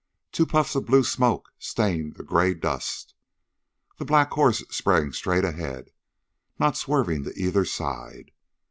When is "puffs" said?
0.47-0.73